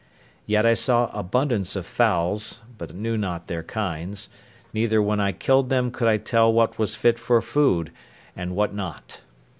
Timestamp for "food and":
7.39-8.55